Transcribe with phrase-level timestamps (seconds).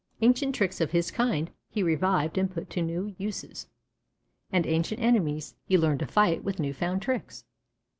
[0.21, 3.67] Ancient tricks of his kind he revived and put to new uses,
[4.51, 7.45] and ancient enemies he learned to fight with new found tricks.